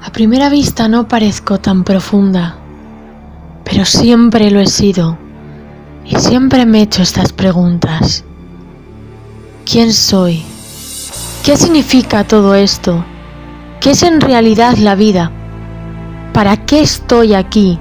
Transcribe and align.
A 0.00 0.10
primera 0.10 0.48
vista 0.48 0.86
no 0.88 1.08
parezco 1.08 1.58
tan 1.58 1.82
profunda, 1.82 2.56
pero 3.64 3.84
siempre 3.84 4.50
lo 4.50 4.60
he 4.60 4.66
sido 4.66 5.18
y 6.04 6.14
siempre 6.16 6.66
me 6.66 6.78
he 6.78 6.82
hecho 6.82 7.02
estas 7.02 7.32
preguntas. 7.32 8.24
¿Quién 9.70 9.92
soy? 9.92 10.44
¿Qué 11.44 11.56
significa 11.56 12.22
todo 12.24 12.54
esto? 12.54 13.04
¿Qué 13.80 13.90
es 13.90 14.04
en 14.04 14.20
realidad 14.20 14.76
la 14.76 14.94
vida? 14.94 15.32
¿Para 16.32 16.56
qué 16.64 16.80
estoy 16.80 17.34
aquí? 17.34 17.80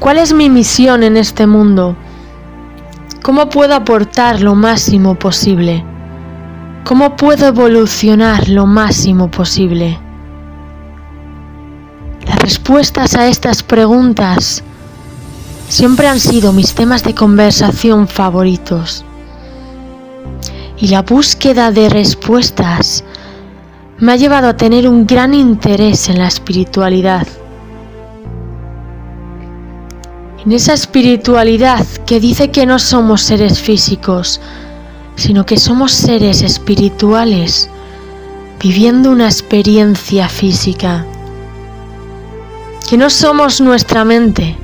¿Cuál 0.00 0.18
es 0.18 0.34
mi 0.34 0.50
misión 0.50 1.02
en 1.02 1.16
este 1.16 1.46
mundo? 1.46 1.96
¿Cómo 3.22 3.48
puedo 3.48 3.74
aportar 3.74 4.42
lo 4.42 4.54
máximo 4.54 5.14
posible? 5.14 5.84
¿Cómo 6.84 7.16
puedo 7.16 7.46
evolucionar 7.46 8.48
lo 8.48 8.66
máximo 8.66 9.30
posible? 9.30 9.98
Respuestas 12.48 13.14
a 13.14 13.28
estas 13.28 13.62
preguntas 13.62 14.64
siempre 15.68 16.08
han 16.08 16.18
sido 16.18 16.54
mis 16.54 16.72
temas 16.74 17.04
de 17.04 17.14
conversación 17.14 18.08
favoritos. 18.08 19.04
Y 20.78 20.88
la 20.88 21.02
búsqueda 21.02 21.70
de 21.72 21.90
respuestas 21.90 23.04
me 23.98 24.12
ha 24.12 24.16
llevado 24.16 24.48
a 24.48 24.56
tener 24.56 24.88
un 24.88 25.06
gran 25.06 25.34
interés 25.34 26.08
en 26.08 26.20
la 26.20 26.26
espiritualidad. 26.26 27.26
En 30.42 30.50
esa 30.50 30.72
espiritualidad 30.72 31.84
que 32.06 32.18
dice 32.18 32.50
que 32.50 32.64
no 32.64 32.78
somos 32.78 33.20
seres 33.20 33.60
físicos, 33.60 34.40
sino 35.16 35.44
que 35.44 35.58
somos 35.58 35.92
seres 35.92 36.40
espirituales 36.40 37.68
viviendo 38.58 39.10
una 39.10 39.26
experiencia 39.26 40.30
física. 40.30 41.04
Que 42.88 42.96
no 42.96 43.10
somos 43.10 43.60
nuestra 43.60 44.02
mente, 44.02 44.56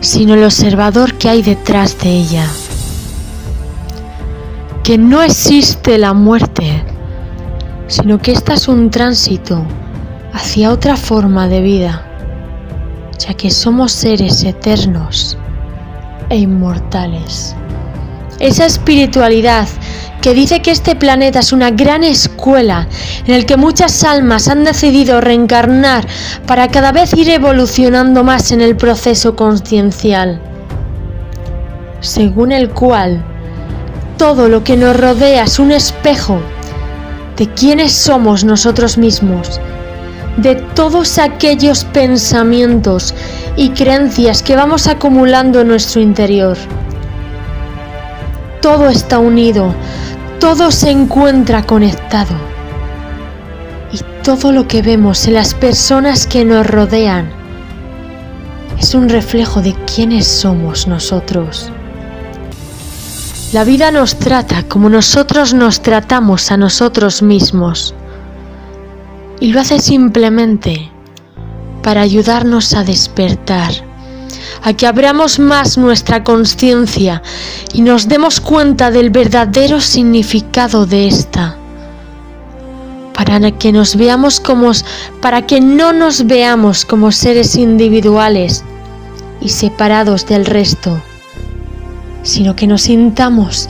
sino 0.00 0.32
el 0.32 0.44
observador 0.44 1.12
que 1.14 1.28
hay 1.28 1.42
detrás 1.42 1.98
de 1.98 2.08
ella. 2.08 2.46
Que 4.82 4.96
no 4.96 5.20
existe 5.20 5.98
la 5.98 6.14
muerte, 6.14 6.82
sino 7.88 8.16
que 8.18 8.32
esta 8.32 8.54
es 8.54 8.68
un 8.68 8.88
tránsito 8.88 9.66
hacia 10.32 10.72
otra 10.72 10.96
forma 10.96 11.46
de 11.46 11.60
vida, 11.60 12.06
ya 13.18 13.34
que 13.34 13.50
somos 13.50 13.92
seres 13.92 14.42
eternos 14.42 15.36
e 16.30 16.38
inmortales. 16.38 17.54
Esa 18.38 18.66
espiritualidad 18.66 19.66
que 20.20 20.34
dice 20.34 20.60
que 20.60 20.70
este 20.70 20.94
planeta 20.94 21.38
es 21.38 21.52
una 21.52 21.70
gran 21.70 22.04
escuela 22.04 22.86
en 23.26 23.34
el 23.34 23.46
que 23.46 23.56
muchas 23.56 24.04
almas 24.04 24.48
han 24.48 24.64
decidido 24.64 25.22
reencarnar 25.22 26.06
para 26.46 26.68
cada 26.68 26.92
vez 26.92 27.14
ir 27.14 27.30
evolucionando 27.30 28.24
más 28.24 28.52
en 28.52 28.60
el 28.60 28.76
proceso 28.76 29.36
conciencial, 29.36 30.40
según 32.00 32.52
el 32.52 32.70
cual 32.70 33.24
todo 34.18 34.48
lo 34.48 34.64
que 34.64 34.76
nos 34.76 34.96
rodea 34.96 35.44
es 35.44 35.58
un 35.58 35.72
espejo 35.72 36.38
de 37.38 37.48
quiénes 37.54 37.92
somos 37.92 38.44
nosotros 38.44 38.98
mismos, 38.98 39.60
de 40.36 40.56
todos 40.56 41.18
aquellos 41.18 41.84
pensamientos 41.84 43.14
y 43.56 43.70
creencias 43.70 44.42
que 44.42 44.56
vamos 44.56 44.88
acumulando 44.88 45.62
en 45.62 45.68
nuestro 45.68 46.02
interior 46.02 46.58
todo 48.66 48.88
está 48.88 49.20
unido, 49.20 49.72
todo 50.40 50.72
se 50.72 50.90
encuentra 50.90 51.62
conectado. 51.62 52.34
Y 53.92 54.00
todo 54.24 54.50
lo 54.50 54.66
que 54.66 54.82
vemos 54.82 55.28
en 55.28 55.34
las 55.34 55.54
personas 55.54 56.26
que 56.26 56.44
nos 56.44 56.66
rodean 56.66 57.30
es 58.76 58.92
un 58.96 59.08
reflejo 59.08 59.62
de 59.62 59.72
quiénes 59.84 60.26
somos 60.26 60.88
nosotros. 60.88 61.70
La 63.52 63.62
vida 63.62 63.92
nos 63.92 64.16
trata 64.18 64.64
como 64.64 64.88
nosotros 64.88 65.54
nos 65.54 65.80
tratamos 65.80 66.50
a 66.50 66.56
nosotros 66.56 67.22
mismos. 67.22 67.94
Y 69.38 69.52
lo 69.52 69.60
hace 69.60 69.78
simplemente 69.78 70.90
para 71.84 72.00
ayudarnos 72.00 72.74
a 72.74 72.82
despertar 72.82 73.85
a 74.66 74.72
que 74.72 74.84
abramos 74.88 75.38
más 75.38 75.78
nuestra 75.78 76.24
conciencia 76.24 77.22
y 77.72 77.82
nos 77.82 78.08
demos 78.08 78.40
cuenta 78.40 78.90
del 78.90 79.10
verdadero 79.10 79.80
significado 79.80 80.86
de 80.86 81.06
esta. 81.06 81.56
Para 83.14 83.52
que 83.52 83.70
nos 83.70 83.94
veamos 83.94 84.40
como 84.40 84.72
para 85.22 85.46
que 85.46 85.60
no 85.60 85.92
nos 85.92 86.26
veamos 86.26 86.84
como 86.84 87.12
seres 87.12 87.54
individuales 87.54 88.64
y 89.40 89.50
separados 89.50 90.26
del 90.26 90.44
resto, 90.44 91.00
sino 92.24 92.56
que 92.56 92.66
nos 92.66 92.82
sintamos 92.82 93.68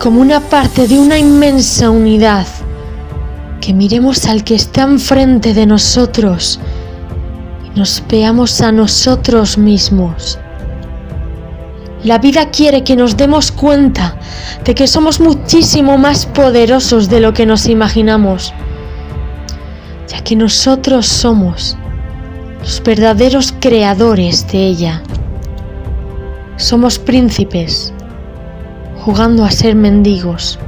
como 0.00 0.20
una 0.20 0.40
parte 0.40 0.88
de 0.88 0.98
una 0.98 1.20
inmensa 1.20 1.88
unidad, 1.88 2.48
que 3.60 3.72
miremos 3.72 4.24
al 4.24 4.42
que 4.42 4.56
está 4.56 4.82
enfrente 4.82 5.54
de 5.54 5.66
nosotros 5.66 6.58
nos 7.74 8.02
veamos 8.08 8.60
a 8.60 8.72
nosotros 8.72 9.56
mismos. 9.56 10.38
La 12.04 12.18
vida 12.18 12.50
quiere 12.50 12.82
que 12.82 12.96
nos 12.96 13.16
demos 13.16 13.52
cuenta 13.52 14.16
de 14.64 14.74
que 14.74 14.86
somos 14.86 15.20
muchísimo 15.20 15.98
más 15.98 16.26
poderosos 16.26 17.08
de 17.08 17.20
lo 17.20 17.32
que 17.32 17.46
nos 17.46 17.66
imaginamos, 17.66 18.52
ya 20.08 20.22
que 20.22 20.34
nosotros 20.34 21.06
somos 21.06 21.76
los 22.60 22.82
verdaderos 22.82 23.54
creadores 23.60 24.46
de 24.50 24.66
ella. 24.66 25.02
Somos 26.56 26.98
príncipes 26.98 27.92
jugando 29.04 29.44
a 29.44 29.50
ser 29.50 29.74
mendigos. 29.74 30.58